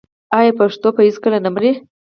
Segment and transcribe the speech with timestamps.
[0.37, 1.71] آیا پښتو به هیڅکله نه مري؟